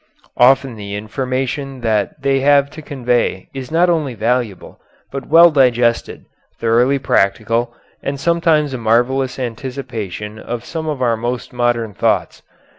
Often 0.37 0.77
the 0.77 0.95
information 0.95 1.81
that 1.81 2.23
they 2.23 2.39
have 2.39 2.71
to 2.71 2.81
convey 2.81 3.49
is 3.53 3.69
not 3.69 3.87
only 3.87 4.15
valuable, 4.15 4.79
but 5.11 5.27
well 5.27 5.51
digested, 5.51 6.25
thoroughly 6.59 6.97
practical, 6.97 7.75
and 8.01 8.19
sometimes 8.19 8.73
a 8.73 8.79
marvellous 8.79 9.37
anticipation 9.37 10.39
of 10.39 10.65
some 10.65 10.87
of 10.89 11.03
our 11.03 11.17
most 11.17 11.53
modern 11.53 11.93
thoughts. 11.93 12.41